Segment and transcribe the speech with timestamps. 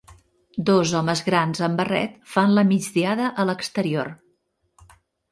[0.67, 4.11] Dos homes grans amb barret fan la migdiada a l'exterior